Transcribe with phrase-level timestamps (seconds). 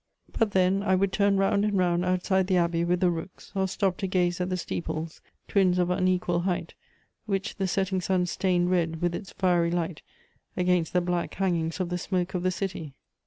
[0.35, 3.67] But then I would turn round and round outside the abbey with the rooks, or
[3.67, 6.73] stop to gaze at the steeples, twins of unequal height,
[7.27, 10.01] which the setting sun stained red with its fiery light
[10.57, 12.95] against the black hangings of the smoke of the City.